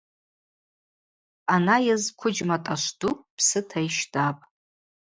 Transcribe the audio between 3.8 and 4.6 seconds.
йщтӏапӏ.